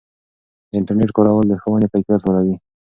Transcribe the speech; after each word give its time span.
د 0.69 0.71
انټرنیټ 0.77 1.09
کارول 1.17 1.45
د 1.47 1.53
ښوونې 1.61 1.87
کیفیت 1.91 2.21
لوړوي. 2.25 2.55